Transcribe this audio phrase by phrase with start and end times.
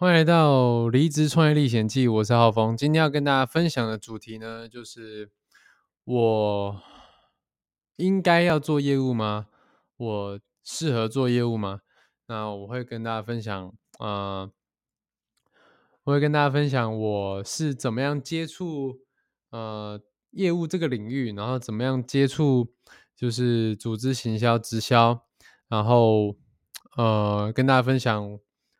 [0.00, 2.76] 欢迎来到《离职创业历险记》，我是浩峰。
[2.76, 5.32] 今天要跟大家分享的主题呢，就是
[6.04, 6.80] 我
[7.96, 9.48] 应该要做业务吗？
[9.96, 11.80] 我适合做业务吗？
[12.28, 14.48] 那我会跟大家分享，呃，
[16.04, 19.00] 我会跟大家分享我是怎么样接触
[19.50, 22.72] 呃业务这个领域，然后怎么样接触
[23.16, 25.24] 就是组织行销、直销，
[25.66, 26.36] 然后
[26.96, 28.38] 呃跟大家分享。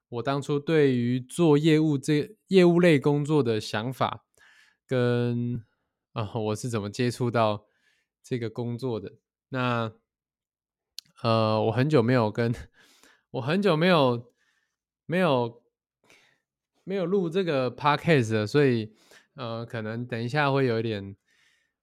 [0.09, 4.25] 我当初对于做业务这业务类工作的想法，
[4.87, 5.63] 跟
[6.13, 7.67] 啊我是怎么接触到
[8.23, 9.15] 这个工作的？
[9.51, 9.93] 那
[11.23, 12.55] 呃，我很久没有跟
[13.33, 14.33] 我很久没有
[15.05, 15.63] 没有
[16.85, 18.95] 没有录这个 podcast 了，所以
[19.35, 21.17] 呃，可能等一下会有一点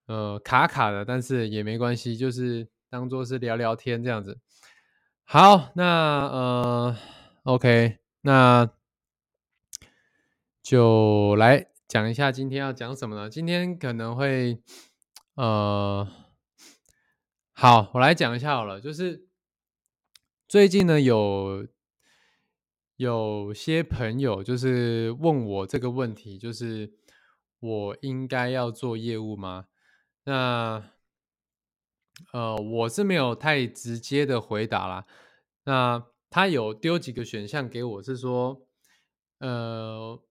[0.07, 4.39] 呃卡卡的，但是也没关系，就是当做是聊聊天这样子。
[5.23, 5.83] 好，那
[6.28, 6.97] 呃
[7.44, 8.05] ，OK。
[8.26, 8.68] 那
[10.64, 13.30] 就来讲一下今天要讲什么呢？
[13.30, 14.59] 今天可能会，
[15.36, 16.08] 呃，
[17.53, 18.81] 好，我来讲一下好了。
[18.81, 19.28] 就是
[20.48, 21.68] 最近呢，有
[22.96, 26.96] 有些朋友就是问我这个问题，就是
[27.59, 29.68] 我应该要做业务吗？
[30.23, 30.84] 那
[32.34, 35.06] 呃，我是没有太直接的回答啦。
[35.66, 36.03] 那
[36.36, 38.67] 他有丢几个选项给我，是说，
[39.39, 40.22] 呃，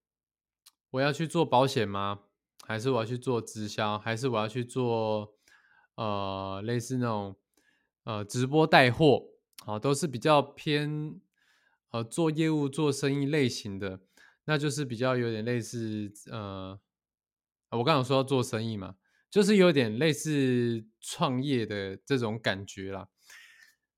[0.91, 2.24] 我要去做保险吗？
[2.66, 3.98] 还是我要去做直销？
[3.98, 5.34] 还是我要去做
[5.94, 7.34] 呃类似那种
[8.02, 9.28] 呃直播带货？
[9.64, 11.19] 好，都是比较偏
[11.91, 14.00] 呃做业务做生意类型的，
[14.44, 16.78] 那就是比较有点类似呃，
[17.71, 18.97] 我刚刚说要做生意嘛，
[19.31, 23.09] 就是有点类似创业的这种感觉啦。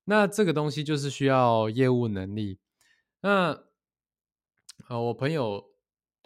[0.09, 2.59] 那这个东西就是需要业务能力。
[3.19, 3.65] 那
[4.87, 5.65] 呃，我朋友，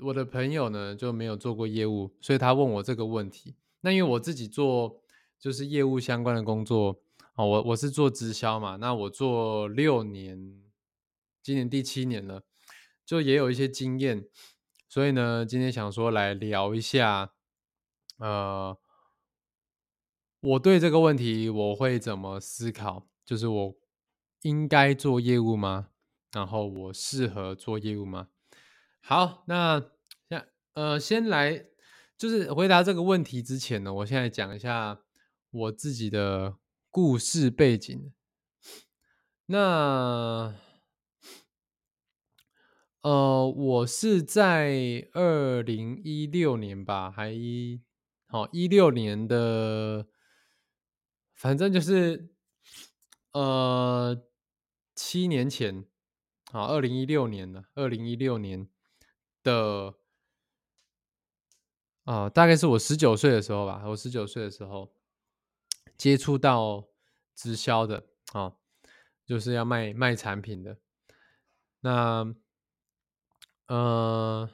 [0.04, 3.56] 我的朋友呢就没有做过业务，所以他问我这个问题。
[3.80, 5.02] 那因为我自己做
[5.40, 7.02] 就是业务相关的工作
[7.34, 10.62] 啊，我我是做直销嘛，那我做六年，
[11.42, 12.44] 今年第七年了，
[13.04, 14.28] 就也有一些经验。
[14.88, 17.34] 所以呢，今天想说来聊一下，
[18.20, 18.78] 呃，
[20.42, 23.08] 我对这个问题我会怎么思考。
[23.32, 23.78] 就是我
[24.42, 25.92] 应该做业务吗？
[26.34, 28.28] 然后我适合做业务吗？
[29.00, 29.80] 好，那
[30.28, 31.68] 先呃，先来
[32.18, 35.04] 就是回答这个问题之前呢，我现在讲一下
[35.50, 36.58] 我自己的
[36.90, 38.12] 故事背景。
[39.46, 40.54] 那
[43.00, 47.82] 呃，我是在二零一六年吧，还一
[48.28, 50.06] 好一六年的，
[51.34, 52.31] 反正就是。
[53.34, 54.28] 呃，
[54.94, 55.86] 七年前，
[56.52, 57.64] 啊，二零一六年了。
[57.76, 58.68] 二零一六年
[59.42, 59.96] 的，
[62.04, 63.84] 啊，大概是我十九岁的时候吧。
[63.88, 64.94] 我十九岁的时候
[65.98, 66.90] 接触到
[67.34, 68.58] 直销的，啊，
[69.26, 70.78] 就是要卖卖产品的。
[71.80, 72.36] 那，
[73.68, 74.50] 呃，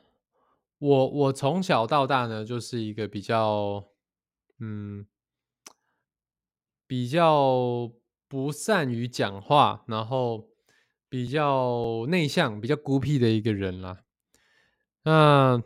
[0.77, 3.89] 我我从小到大呢，就是一个比较，
[4.59, 5.07] 嗯，
[6.85, 7.91] 比较。
[8.27, 10.49] 不善于讲话，然后
[11.09, 14.03] 比较内向、比较孤僻的一个人啦。
[15.03, 15.63] 那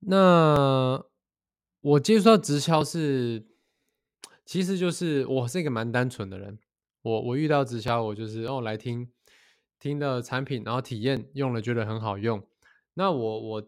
[0.00, 1.02] 那
[1.80, 3.46] 我接触到直销是，
[4.44, 6.58] 其实就是我是一个蛮单纯的人。
[7.02, 9.10] 我我遇到直销，我就是哦来听
[9.78, 12.46] 听的产品，然后体验用了觉得很好用。
[12.92, 13.66] 那我我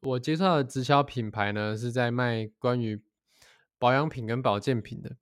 [0.00, 3.02] 我接触到的直销品牌呢，是在卖关于
[3.78, 5.16] 保养品跟保健品的。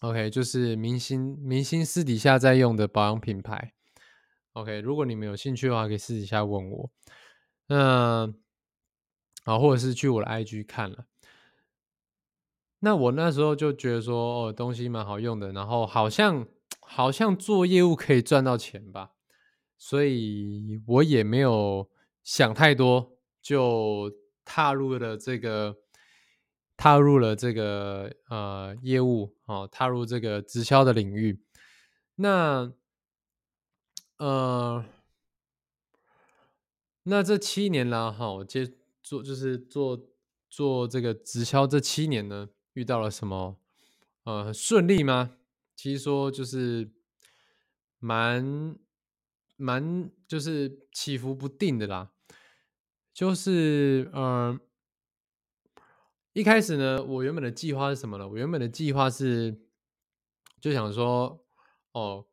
[0.00, 3.72] OK，就是明星明星私底下在用的保养品牌。
[4.52, 6.90] OK，如果你们有兴趣的话，可以私底下问我。
[7.68, 8.30] 那
[9.44, 11.06] 啊，或者是去我的 IG 看了。
[12.80, 16.46] 那我那时候就觉得说，哦，东西蛮好用的，然后好像
[16.80, 19.12] 好像做业务可以赚到钱吧，
[19.78, 21.88] 所以我也没有
[22.22, 24.12] 想太多，就
[24.44, 25.83] 踏入了这个。
[26.76, 31.42] 踏入了这个呃业务哦，踏入这个直销的领域。
[32.16, 32.72] 那
[34.18, 34.84] 呃，
[37.04, 38.72] 那这七年了哈，我接
[39.02, 40.00] 做就是做
[40.48, 43.58] 做这个直销这七年呢，遇到了什么
[44.24, 45.36] 呃顺利吗？
[45.74, 46.92] 其实说就是
[47.98, 48.78] 蛮
[49.56, 52.12] 蛮就是起伏不定的啦。
[53.12, 54.60] 就是嗯，
[56.34, 58.28] 一开始呢，我原本的计划是什么呢？
[58.28, 59.56] 我原本的计划是
[60.60, 61.40] 就想说，
[61.92, 62.26] 哦，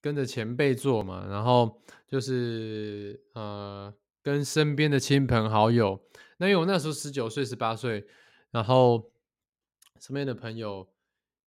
[0.00, 3.92] 跟着前辈做嘛，然后就是呃，
[4.22, 6.00] 跟身边的亲朋好友。
[6.36, 8.06] 那因为我那时候十九岁、十八岁，
[8.52, 9.10] 然后
[9.98, 10.88] 身边的朋友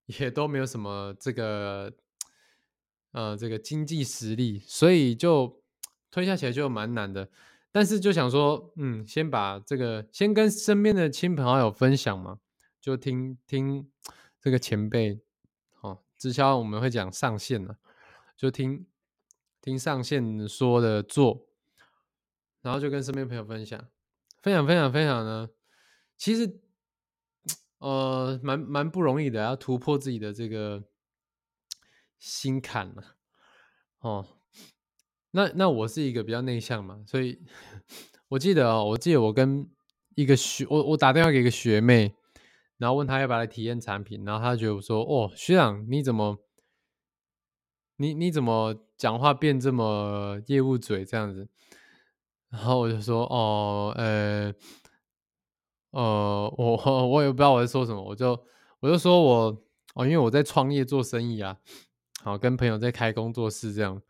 [0.08, 1.94] 也都没有什么这个
[3.14, 5.64] 呃这个经济实力，所以就
[6.12, 7.30] 推下起来就蛮难的。
[7.80, 12.38] 但是就想说，嗯，先把这个先跟身边的亲朋好友分享嘛，
[12.81, 13.90] 就听听
[14.42, 15.22] 这个前辈，
[15.80, 17.78] 哦，直销我们会讲上线了，
[18.36, 18.86] 就听
[19.62, 21.48] 听上线说的做，
[22.62, 23.80] 然后就跟身边朋友分享，
[24.42, 25.50] 分享分享分享呢，
[26.18, 26.60] 其实
[27.78, 30.84] 呃蛮蛮不容易的，要突破自己的这个
[32.18, 33.16] 心坎了，
[34.00, 34.28] 哦。
[35.31, 37.40] 那那我是一个比较内向嘛，所以
[38.30, 39.70] 我记得哦，我记得我跟
[40.16, 42.14] 一个学我我打电话给一个学妹，
[42.78, 46.38] 然后问她要不要来体验产品，然后她觉得我说哦学长你怎么
[47.98, 51.48] 你你怎么讲话变这么业务嘴这样子，
[52.50, 54.54] 然后我就说哦呃
[55.92, 58.44] 呃我 我也不知道我在说什么，我就
[58.80, 61.58] 我就说我哦因为我在创业做生意啊，
[62.24, 64.02] 好跟朋友在开工作室这样。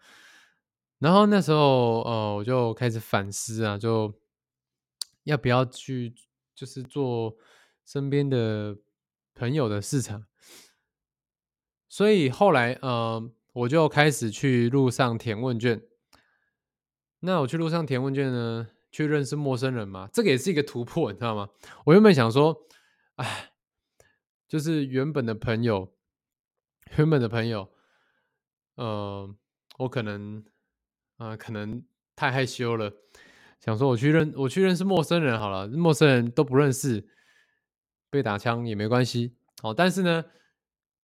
[0.99, 4.13] 然后那时候，呃，我就开始反思啊，就
[5.23, 6.13] 要不要去，
[6.53, 7.37] 就是做
[7.85, 8.77] 身边的
[9.33, 10.25] 朋友的市场。
[11.87, 15.81] 所以后来，呃，我就开始去路上填问卷。
[17.21, 21.47] 那我去路上填问卷呢，去认识陌生人嘛，这个也是一个突破，你知道吗？
[21.85, 22.67] 我原本想说，
[23.15, 23.53] 哎，
[24.49, 25.93] 就是原本的朋友，
[26.97, 27.71] 原本的朋友，
[28.75, 29.33] 呃，
[29.77, 30.43] 我可能。
[31.19, 31.83] 啊，可能
[32.15, 32.91] 太害羞了，
[33.59, 37.05] 想说我去认我去认识陌生人好了，陌生人都不认识，
[38.09, 39.35] 被打枪也没关系。
[39.61, 40.23] 哦，但是呢，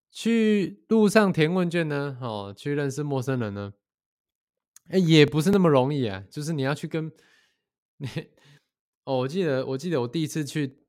[0.10, 3.74] 去路上填问卷呢，哦，去认识陌生人呢，
[4.88, 6.24] 哎，也不是那么容易啊。
[6.30, 7.12] 就是你要去跟
[7.98, 8.08] 你，
[9.04, 10.80] 哦，我记得我记得我第一次去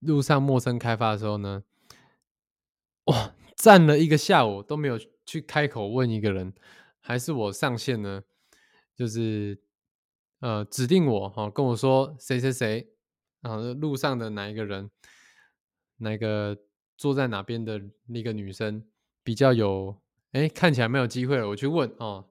[0.00, 1.62] 路上陌生开发的时候呢，
[3.04, 6.52] 哇，站了一个下午都没有去开口问一个人，
[6.98, 8.24] 还是我上线呢。
[8.94, 9.58] 就是
[10.40, 12.88] 呃，指定我哈，跟我说谁谁谁，
[13.40, 14.90] 然后路上的哪一个人，
[15.96, 16.58] 哪个
[16.96, 18.84] 坐在哪边的那个女生
[19.22, 20.00] 比较有，
[20.32, 22.28] 哎，看起来没有机会了，我去问哦，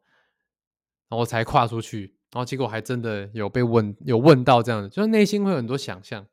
[1.10, 6.28] 然后才跨出去，然后结果还真的有被问，有问到这样子，就是内心会有很多想象。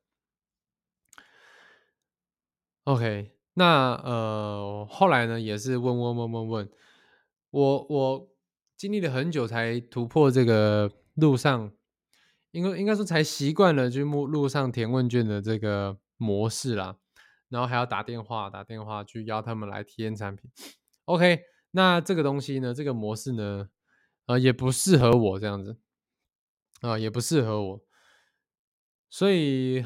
[2.84, 6.70] OK，那呃，后来呢，也是问问问问问，
[7.50, 8.28] 我我。
[8.78, 11.72] 经历了很久才突破这个路上，
[12.52, 16.96] 应该应该说才习惯了就路路上填问卷的这个模式啦，
[17.48, 20.48] 然后还要打电话打电话去邀他们来体验产品。
[21.06, 21.40] OK，
[21.72, 23.68] 那这个东西呢，这个模式呢，
[24.26, 25.76] 呃，也不适合我这样子，
[26.80, 27.80] 啊，也不适合我，
[29.10, 29.84] 所以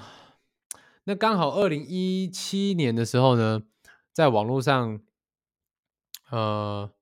[1.04, 3.62] 那刚好二零一七年的时候呢，
[4.12, 5.00] 在网络上，
[6.28, 6.93] 呃。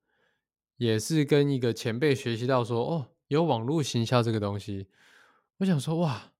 [0.80, 4.88] 也是跟一个前辈学习到说，哦，有网络行销这个东西，
[5.58, 6.32] 我想说，哇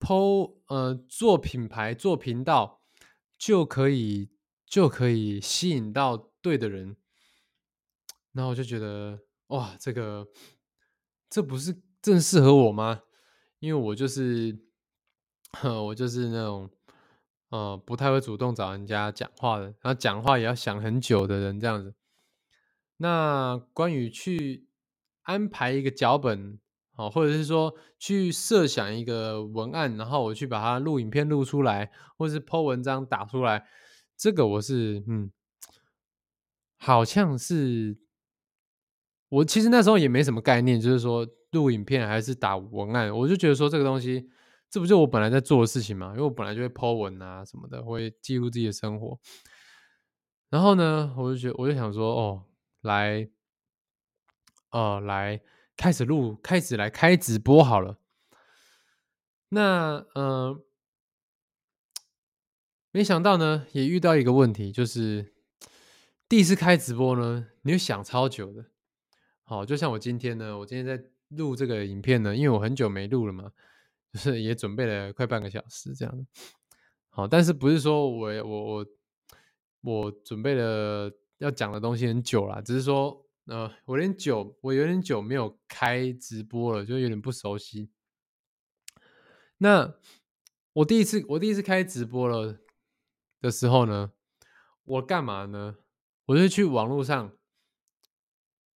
[0.00, 2.82] ，PO 呃做品牌做频道
[3.38, 4.28] 就可以
[4.66, 6.94] 就可以吸引到对的人，
[8.32, 10.28] 然后我就觉得，哇，这个
[11.30, 13.04] 这不是正适合我吗？
[13.60, 14.58] 因为我就是，
[15.86, 16.68] 我就是那种，
[17.48, 21.94] 呃，不太会主动找人家讲话的，然后讲话也要想很久的人，这样子。
[23.02, 24.66] 那关于去
[25.22, 26.58] 安排一个脚本，
[26.96, 33.66] 哦，或者是说去设想一个文案，然后我去把它录影片录出来，或者是 Po 文章打出来，
[34.18, 35.32] 这个我是嗯，
[36.76, 37.96] 好像是
[39.30, 44.28] 我其实那时候也没什么概念，就是说录影片还是打文案，我就觉得说这个东西，
[44.68, 49.18] 这不就我本来在做的事情嘛，因为我本来就会 Po 文啊什么的，会记录自己的生活。
[50.50, 52.44] 然后呢，我就觉我就想说，哦。
[52.80, 53.28] 来，
[54.70, 55.40] 呃，来
[55.76, 57.98] 开始录，开始来开直播好了。
[59.50, 60.62] 那，呃，
[62.90, 65.34] 没想到呢，也遇到一个问题，就是
[66.28, 68.66] 第一次开直播呢，你会想超久的。
[69.42, 73.50] 好，就像我今天呢，我今天在录这个影片呢，因为我很久没录了嘛，
[74.12, 76.26] 就是 也准备了快半个小时这样。
[77.08, 78.86] 好，但是不是说我我我
[79.80, 81.10] 我准备了
[81.40, 87.90] 要讲的东西很久了，只是说呃，我有点久，我有点久没有开直播了，就有点不熟悉。
[89.56, 89.94] 那
[90.74, 92.60] 我第一次我第一次开直播了
[93.40, 94.12] 的时候呢，
[94.84, 95.76] 我干嘛呢？
[96.26, 97.32] 我就去网络上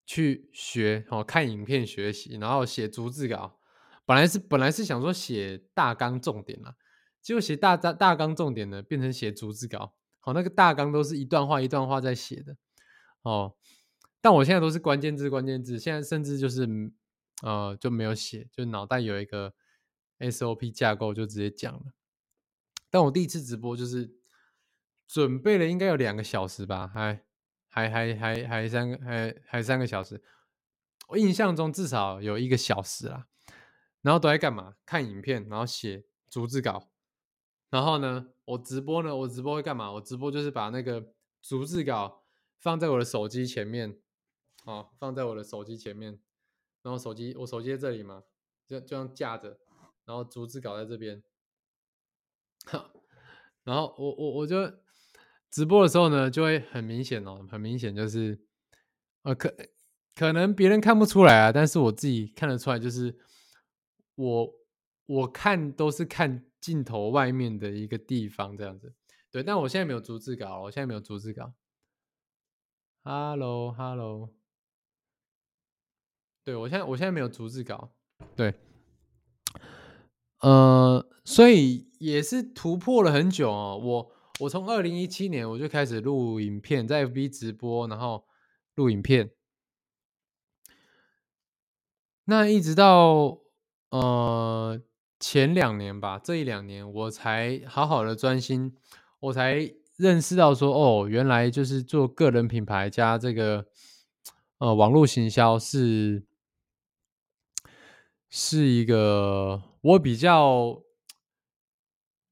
[0.07, 3.59] 去学哦，看影片学习，然后写逐字稿。
[4.07, 6.77] 本来是本来是想说写大纲重点啦，
[7.21, 9.95] 结果写大大大纲重点呢，变成写逐字稿。
[10.25, 12.57] 好，那个大纲都是一段话一段话在写的
[13.23, 13.57] 哦。
[14.21, 16.67] 但我现在都是关键字关键字，现在甚至就是
[17.43, 19.53] 呃就没有写，就脑袋有一个
[20.21, 21.93] SOP 架构就直接讲了。
[22.89, 24.15] 但我第一次直播就是
[25.09, 27.25] 准备了应该有两个小时吧，还
[27.69, 30.23] 还还还还三个还还三个小时，
[31.09, 33.27] 我印象中至少有一个小时啦。
[34.03, 34.75] 然后都在干嘛？
[34.85, 36.91] 看影片，然后写逐字稿。
[37.71, 39.93] 然后呢，我直播呢，我直播会干嘛？
[39.93, 42.25] 我直播就是把那个逐字稿
[42.59, 43.99] 放在我的手机前面，
[44.65, 46.21] 哦，放在我的手机前面。
[46.83, 48.25] 然后手机，我手机在这里嘛，
[48.67, 49.59] 就这样架着，
[50.05, 51.23] 然后逐字稿在这边。
[53.65, 54.73] 然后我我我就
[55.51, 58.45] 直播的时候呢，就会很明显哦，很明显就是，
[59.23, 59.55] 呃，可
[60.15, 63.19] 可能别人看不出来啊，但是我自己看得出来，就是。
[64.15, 64.55] 我
[65.07, 68.95] 我看都是看镜头外面的一个地方这样子，
[69.33, 71.53] 对，但我现在没有逐字稿，我现在没有逐字稿。
[73.03, 74.33] Hello，Hello，
[76.45, 77.93] 对我现在我现在没有逐字稿，
[78.37, 78.55] 对，
[80.39, 83.77] 呃，所以也是突破了很久哦。
[83.83, 88.25] 我我从二零一七年我就开始录影片，在 FB 直播，然后
[88.77, 89.35] 录影片，
[92.27, 93.41] 那一直到。
[93.91, 94.81] 呃，
[95.23, 98.75] 前两年吧，这一两年我才好好的专心，
[99.21, 103.65] 我才认识到说，哦，原来就是做个人品牌加这个
[104.59, 106.25] 呃网络行销是
[108.29, 110.83] 是一个我比较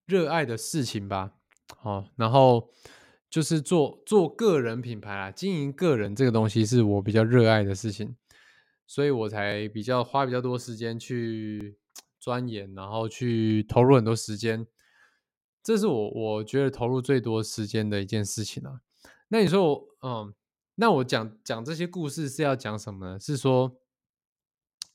[0.06, 1.34] 热爱的事情吧。
[1.78, 2.72] 好，然后
[3.30, 8.16] 就是做做个人品牌啊，经营个人这个东西是我比较热爱的事情。
[8.84, 11.78] 所以我才比较花比较多时间去
[12.20, 14.66] 钻研，然后去投入很多时间，
[15.62, 18.82] 这是我我觉得投入最多时间的一件事情啊。
[19.28, 20.34] 那你说我，嗯，
[20.74, 23.18] 那我讲讲这些故事是要讲什么呢？
[23.18, 23.78] 是说，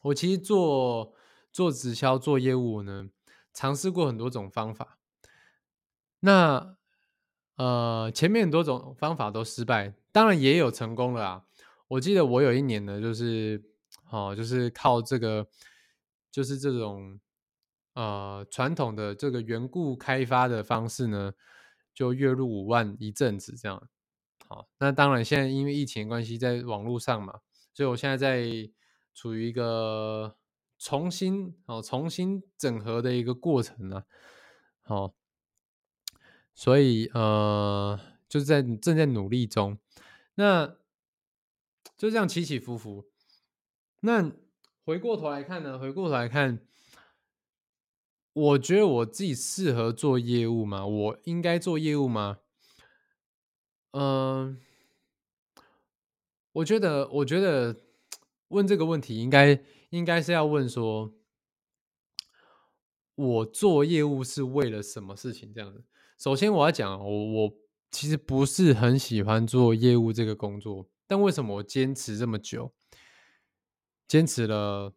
[0.04, 1.14] 我其实做
[1.52, 3.10] 做直销做业务呢，
[3.52, 5.00] 尝试过很多种方法。
[6.20, 6.78] 那
[7.56, 11.46] 呃，前面很多种方法都失败，当然也有成功了啊。
[11.88, 13.72] 我记得我有一年呢，就是。
[14.12, 15.46] 哦，就是靠这个，
[16.36, 17.18] 就是这种
[17.94, 21.32] 呃传统的这个缘故开发的方式呢，
[21.94, 23.88] 就月入五万一阵子这样。
[24.46, 27.40] 好，那当然现在因为疫情关系，在网络上嘛，
[27.74, 28.70] 所以我现在在
[29.14, 30.36] 处于一个
[30.78, 34.04] 重新哦重新整合的一个过程呢。
[34.82, 35.16] 好，
[36.54, 39.80] 所以呃就在正在努力中，
[40.34, 40.68] 那
[41.96, 43.06] 就这样起起伏伏。
[44.02, 44.34] 那
[44.86, 45.80] 回过头来看呢？
[45.80, 46.60] 回过头来看，
[48.34, 50.86] 我觉得我自己适合做业务吗？
[50.86, 52.38] 我应该做业务吗？
[53.94, 54.62] 嗯，
[56.52, 57.82] 我觉得，我觉得
[58.50, 61.16] 问这个问题，应该应该是要问说，
[63.16, 65.52] 我做业务是为了什么事情？
[65.52, 65.84] 这样子。
[66.20, 67.54] 首先，我要讲，我我
[67.90, 72.72] 其实不是很喜欢做业务这个工作，但为什么我坚持这么久？
[74.08, 74.94] 坚持了，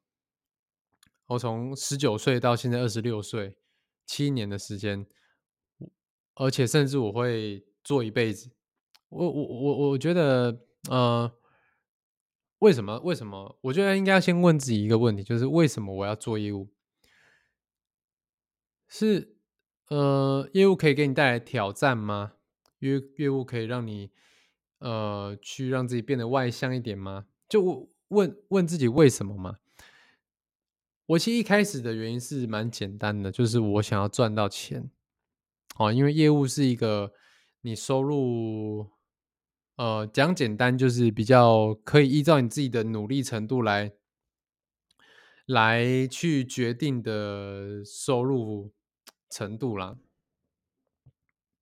[1.29, 3.57] 我从十九岁到现在二十六岁，
[4.05, 5.07] 七年的时间，
[6.35, 8.51] 而且甚至我会做一辈子。
[9.09, 10.61] 我我我我觉得，
[10.91, 11.33] 呃，
[12.59, 13.01] 为什么？
[13.01, 13.59] 为什么？
[13.63, 16.69] 我觉得应该要先问自己一个问题，就是为什么我要做业务？
[18.89, 19.39] 是
[19.89, 22.35] 呃，业务可以给你带来挑战吗？
[22.81, 24.11] 业业务可以让你
[24.81, 27.27] 呃，去让自己变得外向一点吗？
[27.49, 27.89] 就我。
[28.09, 29.59] 问问自己为什么嘛？
[31.07, 34.91] 我其实一开始的原因是蛮简单的，就是我想要赚到钱。
[35.77, 37.13] 哦，因为业务是一个
[37.63, 38.91] 你收入，
[39.77, 43.93] 呃，讲简单就是比较可以依照你自己的努力程度来
[45.47, 48.73] 来去决定的收入
[49.31, 49.97] 程度啦。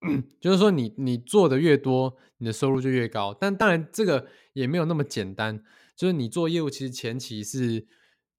[0.41, 3.33] 就是说，你你做的越多，你的收入就越高。
[3.33, 5.62] 但当然，这个也没有那么简单。
[5.97, 7.87] 就是你做业务，其实前期是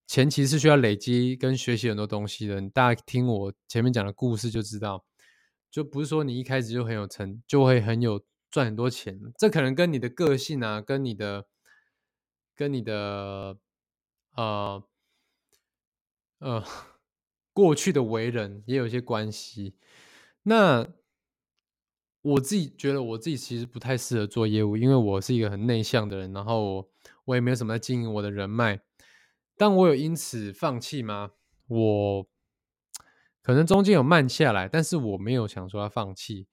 [0.06, 2.62] 前期是需要累积跟学习很多东西的。
[2.70, 5.04] 大家听我前面讲的故事就知道，
[5.72, 9.20] 就不是说你一开始就很有成，就会很有赚很多钱。
[9.38, 11.48] 这可能跟你的个性啊，跟你的，
[12.56, 13.58] 跟你的，
[14.36, 14.84] 呃，
[16.38, 16.64] 呃，
[17.54, 19.76] 过去的为人也有一些关系。
[20.44, 20.88] 那
[22.22, 26.90] 我自己觉得，我自己其实不太适合做业务，因为我是一个很内向的人，然后
[27.26, 28.82] 我也没有什么在经营我的人脉。
[29.56, 31.32] 但我有因此放弃吗？
[31.68, 32.28] 我
[33.42, 36.48] 可能中间有慢下来，但是我没有想说要放弃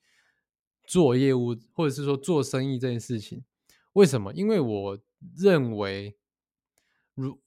[0.86, 3.44] 做业务，或者是说做生意这件事情。
[3.92, 4.32] 为什么？
[4.32, 4.98] 因为我
[5.36, 6.16] 认为，
[7.14, 7.40] 如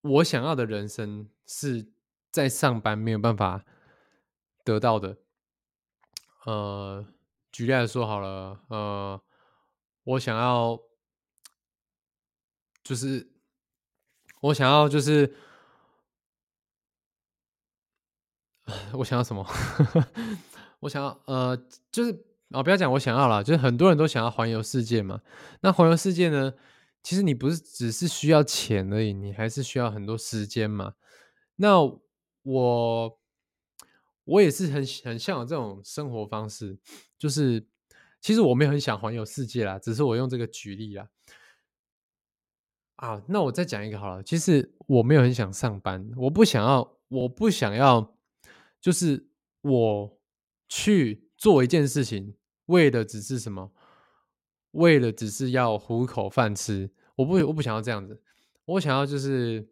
[0.00, 1.90] 我想要的人生是
[2.30, 3.64] 在上班没有办法
[4.64, 5.18] 得到的。
[6.44, 7.06] 呃。
[7.52, 9.20] 举例来说好了，呃，
[10.04, 10.80] 我想要，
[12.90, 13.24] 就是
[14.40, 15.32] 我想要，就是
[18.94, 19.46] 我想要什么？
[20.80, 21.56] 我想要，呃，
[21.92, 22.10] 就是
[22.50, 25.22] 啊，不要讲我想要了，就是很多人都想要环游世界嘛。
[25.60, 26.52] 那环游世界呢，
[27.00, 30.94] 其实你不是只是需要钱而已，你还是需要很多时间嘛。
[31.54, 31.80] 那
[32.42, 33.20] 我。
[34.24, 36.78] 我也是很很向往这种生活方式，
[37.18, 37.66] 就是
[38.20, 41.08] 其实我没有很想环游世界啦，只是我用这个举例啦。
[43.00, 48.14] 啊，那我再讲一个好了，其实我没有很想上班，我不想要，我不想要，
[48.80, 49.28] 就是
[49.62, 50.18] 我
[50.68, 52.34] 去做一件事情，
[52.66, 53.72] 为的只是什么？
[54.72, 58.22] 为了只是要糊口饭吃，我不我不想要这样子，
[58.66, 59.70] 我想要就是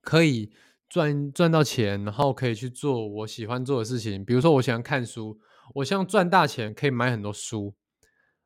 [0.00, 0.52] 可以。
[0.92, 4.22] 赚赚到钱，然后可以去做我喜欢做的事情。
[4.22, 5.40] 比如说，我喜欢看书，
[5.76, 7.74] 我希望赚大钱可以买很多书，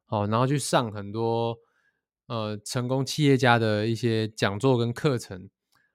[0.05, 1.59] 好，然后去上很多
[2.27, 5.49] 呃成功企业家的一些讲座跟课程，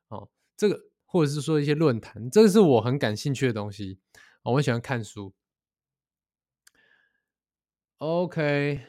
[0.09, 3.99] 哦，这个或者是说一些论坛，这个是我很感兴趣的东西。
[4.43, 5.33] 我很喜欢看书。
[7.97, 8.81] OK，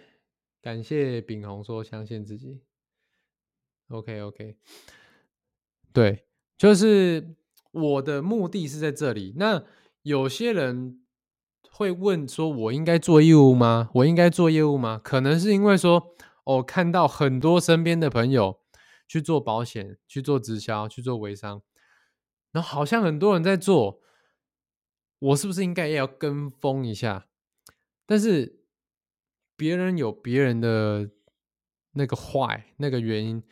[0.60, 2.62] 感谢炳宏说相信自己。
[3.88, 4.56] OK OK，
[5.92, 6.26] 对，
[6.56, 7.34] 就是。
[7.72, 9.32] 我的目的是在这里。
[9.38, 9.64] 那
[10.02, 11.00] 有些人
[11.70, 13.88] 会问说：“我应该做业务吗？
[13.94, 18.60] 我应该做业务吗？”可能是因为说，哦，看到很多身边的朋友
[19.06, 21.62] 去做保险、去做直销、去做微商，
[22.50, 24.00] 然后好像很多人在做，
[25.18, 27.26] 我是不是应该也要跟风一下？
[28.06, 28.60] 但是
[29.56, 31.10] 别人有别人的
[31.92, 33.42] 那个坏那个原因，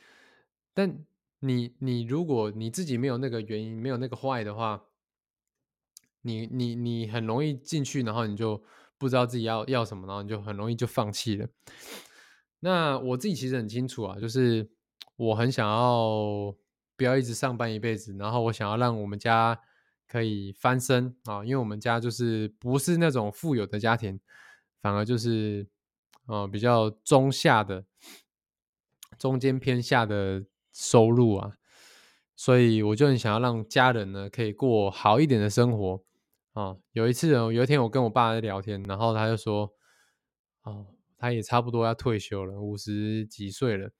[0.75, 1.05] 但。
[1.43, 4.85] 你你如果你自己没有那个原因，没有那个坏的话，
[6.21, 8.63] 你你你很容易进去，然后你就
[8.99, 11.49] 不知道自己要要什么，然后你就很容易就放弃了。
[12.61, 14.71] 那我自己其实很清楚啊，就是
[15.17, 16.55] 我很想要
[16.97, 19.61] 不要一直上班一辈子，然后我想要让我们家
[20.07, 24.21] 可以翻身啊，因为我们家就是不是那种富有的家庭，
[24.81, 25.67] 反而就是
[26.27, 27.85] 呃比较中下的，
[29.19, 30.45] 中间偏下的。
[30.73, 31.55] 收入啊，
[32.37, 36.05] 所以我就很想要让家人呢可以过好一点的生活
[36.53, 36.77] 啊。
[36.93, 39.75] 有一次，有一天我跟我爸在聊天，然后他就说
[40.63, 40.87] ：“哦，
[41.21, 43.93] 他也差不多要退休了，五十几岁了，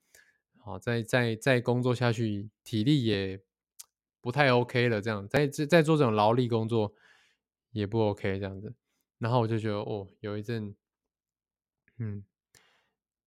[0.57, 3.39] 好，再再再工作下去，体力也
[4.19, 6.93] 不太 OK 了，这样在在做这种劳力工作
[7.71, 8.73] 也不 OK 这样子。”
[9.19, 10.75] 然后我就觉得哦，有一阵
[11.99, 12.25] 嗯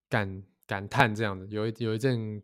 [0.08, 2.42] 感感叹这样子，有一有一阵。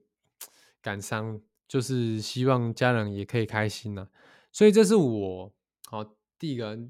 [0.82, 4.08] 感伤就是希望家人也可以开心呐，
[4.50, 6.88] 所以这是我好第一个，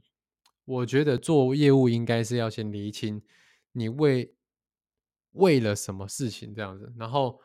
[0.65, 3.21] 我觉得做业务应该是要先厘清
[3.73, 4.33] 你为
[5.33, 7.41] 为了什么事情这样子，然后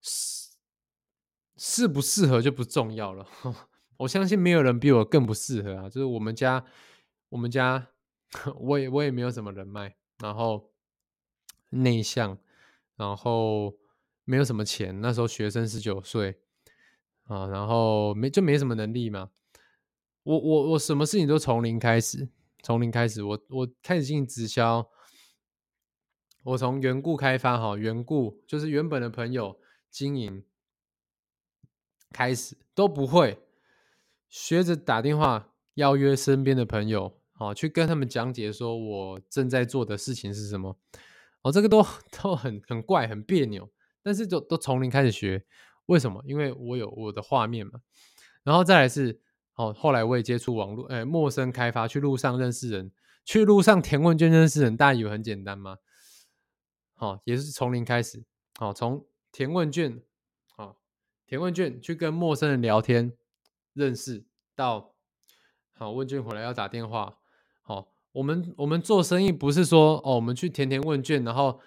[0.00, 0.50] 适
[1.56, 3.26] 适不适合就不重要了。
[3.98, 6.64] 我相信没有人比我更不适合啊，就是我们家
[7.28, 7.88] 我们家
[8.60, 10.70] 我也我也没有什么人脉，然后
[11.70, 12.38] 内向，
[12.96, 13.76] 然后。
[14.26, 16.38] 没有什么钱，那时候学生十九岁
[17.24, 19.30] 啊，然后没就没什么能力嘛。
[20.22, 22.28] 我我我什么事情都从零开始，
[22.62, 24.88] 从零开始，我我开始进行直销，
[26.42, 30.42] 我从缘故开发哈，缘故就是原本的朋友经营
[32.10, 33.38] 开始都不会，
[34.28, 40.78] 学着打电话邀约身边的朋友，好去跟他们讲解说我正在做的事情是什么，
[41.42, 43.70] 哦，这个都都很很怪，很别扭。
[44.02, 45.44] 但是都都从零开始学，
[45.84, 46.22] 为什么？
[46.26, 47.80] 因为我有我的画面嘛。
[48.42, 49.20] 然后再来是，
[49.56, 52.90] 哦，后来我也接触网络，哎，陌生开发，去路上认识人，
[53.26, 55.76] 去路上填问卷认识人，大家以为很简单吗？
[57.00, 58.22] 好，也是从零开始，
[58.58, 60.02] 好，从填问卷，
[60.54, 60.82] 好，
[61.26, 63.16] 填问卷去跟陌生人聊天，
[63.72, 64.94] 认识到
[65.72, 67.16] 好问卷回来要打电话，
[67.62, 71.58] 好，我们我们做生意不是说哦，我们去填填问卷，然后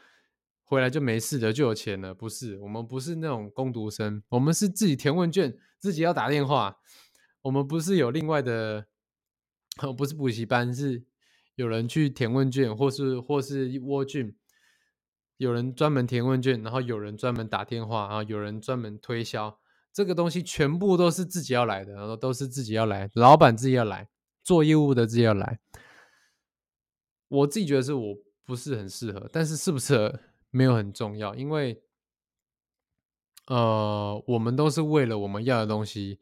[0.62, 6.78] 回来就没事了，就有钱了，不是，我们不是那种工读生，我们是自己填问卷，自己要打电话，
[7.42, 8.86] 我们不是有另外的，
[9.98, 11.04] 不是补习班，是
[11.56, 14.36] 有人去填问卷，或是或是窝卷。
[15.38, 19.60] 有人专门填问卷，然后有人专门打电话，然后有人专门推销，
[19.92, 24.08] 这个东西全部都是自己要来的，然后都是自己要来，老板自己要来
[24.44, 25.60] 做业务的自己要来。
[27.28, 28.16] 我自己觉得是我
[28.46, 30.20] 不是很适合，但是适不适合
[30.52, 31.82] 没有很重要，因为
[33.48, 36.20] 呃，我们都是为了我们要的东西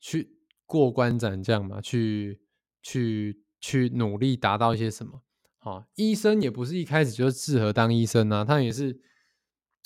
[0.00, 2.42] 去过关斩将嘛，去
[2.82, 5.22] 去去努力达到一些什么。
[5.64, 9.00] 哦，医生也不是一开始就适合当医生啊，他也是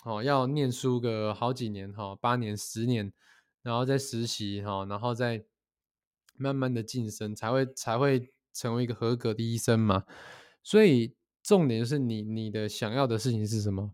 [0.04, 3.12] 哦，要念书个好几年哈，八年、十年，
[3.62, 5.44] 然后再实习哈，然后再
[6.36, 10.02] 慢慢的晋升，才会才会成为一个合格的医生嘛。
[10.64, 11.14] 所以
[11.44, 13.92] 重点就是你你的想要的事情是什么，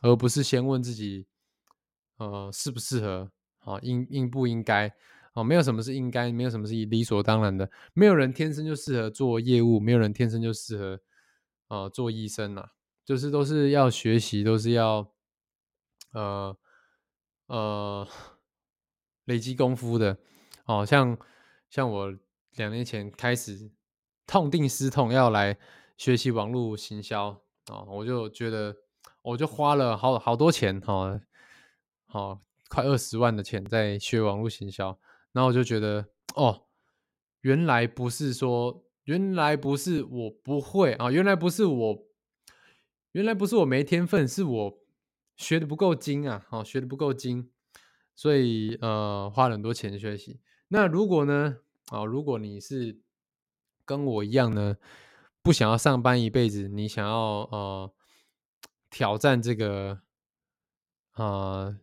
[0.00, 1.26] 而不是先问自己
[2.16, 4.90] 呃适不适合，好应应不应该。
[5.34, 10.98] 哦，没有什么是应该，没有什么是理所当然的，没有人天生就适合做业务，没有人天生就适合。
[11.68, 12.70] 啊，做医生呐，
[13.04, 15.12] 就是都是要学习，都是要
[16.12, 16.56] 呃
[17.46, 18.08] 呃
[19.24, 20.16] 累积功夫的。
[20.66, 21.18] 哦，像
[21.68, 22.14] 像我
[22.52, 23.70] 两年前开始
[24.26, 25.58] 痛定思痛，要来
[25.96, 27.30] 学习网络行销
[27.66, 28.76] 啊，我就觉得
[29.22, 31.20] 我就花了好好多钱哈，
[32.06, 34.98] 好快二十万的钱在学网络行销，
[35.32, 36.66] 然后我就觉得哦，
[37.40, 38.85] 原来不是说。
[39.06, 42.06] 原来不是我不会啊，原来不是我，
[43.12, 44.78] 原来不是我没天分，是我
[45.36, 47.48] 学的不够精啊，好学的不够精，
[48.16, 50.40] 所以呃花了很多钱学习。
[50.68, 51.58] 那如果呢
[51.90, 53.00] 啊，如果你是
[53.84, 54.76] 跟我一样呢，
[55.40, 57.14] 不想要上班一辈子，你想要
[57.52, 57.94] 呃
[58.90, 60.00] 挑战这个
[61.12, 61.76] 啊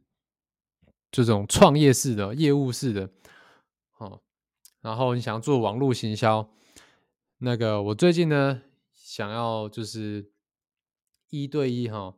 [1.10, 3.10] 这种创业式的业务式的，
[3.92, 4.22] 好，
[4.82, 6.50] 然后你想要做网络行销。
[7.46, 8.62] 那个，我最近呢，
[8.96, 10.32] 想要就是
[11.30, 12.16] 一对一哈，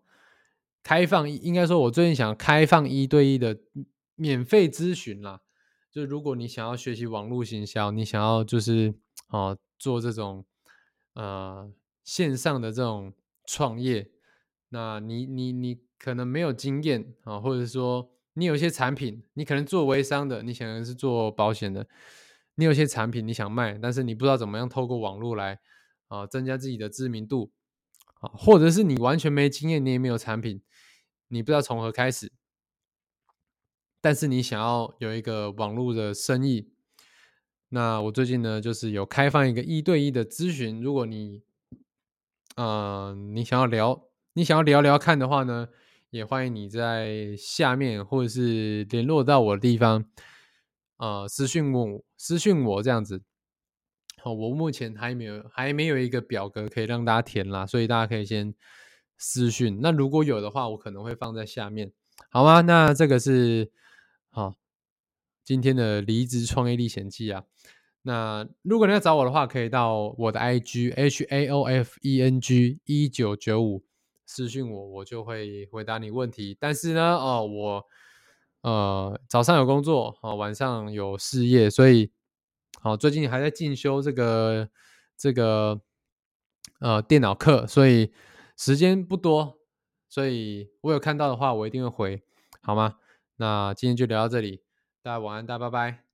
[0.83, 3.57] 开放，应该说，我最近想开放一对一的
[4.13, 5.41] 免费咨询啦。
[5.91, 8.93] 就如果你想要学习网络行销，你想要就是
[9.29, 10.45] 啊做这种
[11.15, 13.11] 呃线上的这种
[13.47, 14.11] 创业，
[14.69, 21.87] 那你你你可能没有经验啊，或者说你有一些产品，你可能做微商的，你可能是做保险的。
[22.55, 25.59] 你有些产品你想卖，但是你不知道怎么样透过网络来
[26.07, 27.51] 啊增加自己的知名度
[28.21, 30.61] 啊，或者是你完全没经验，你也没有产品，
[31.27, 32.31] 你不知道从何开始，
[33.99, 36.71] 但是你想要有一个网络的生意，
[37.69, 41.41] 那我最近呢就是有开放一个一对一的咨询，如果你
[42.55, 45.67] 啊你想要聊，你想要聊聊看的话呢，
[46.09, 50.05] 也欢迎你在下面或者是联络到我的地方。
[50.97, 53.21] 呃，私讯问我，私讯我这样子。
[54.21, 58.55] 好，我目前还没有，还没有一个表格可以让大家填啦，所以大家可以先
[59.17, 59.79] 私讯。
[59.81, 61.91] 那如果有的话，我可能会放在下面，
[62.31, 62.61] 好吗？
[62.61, 63.71] 那这个是
[64.31, 64.55] 好
[65.43, 67.43] 今天的离职创业历险记啊。
[68.01, 73.83] 那如果你要找我的话，可以到我的 IG H A O F E N G 一九九五
[74.25, 76.57] 私讯我，我就会回答你问题。
[76.59, 77.85] 但是呢，哦，我。
[78.65, 82.11] 呃，早上有工作，好，晚上有事业，所以
[82.81, 84.67] 好，最近还在进修这个
[85.15, 85.79] 这个
[86.79, 88.11] 呃电脑课，所以
[88.57, 89.59] 时间不多，
[90.09, 92.23] 所以我有看到的话，我一定会回，
[92.63, 92.95] 好吗？
[93.35, 94.63] 那今天就聊到这里，
[95.03, 96.04] 大家晚安，大家拜拜。